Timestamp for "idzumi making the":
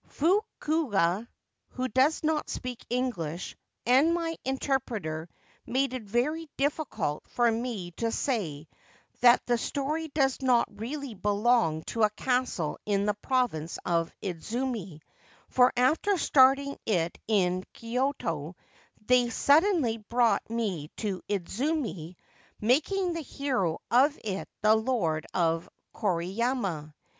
21.29-23.21